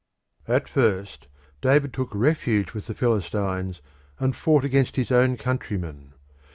At 0.47 0.67
first 0.67 1.27
David 1.61 1.93
took 1.93 2.09
refuge 2.15 2.73
with 2.73 2.87
the 2.87 2.95
Philistines 2.95 3.83
and 4.19 4.35
fought 4.35 4.65
against 4.65 4.95
his 4.95 5.11
own 5.11 5.37
countrymen. 5.37 6.13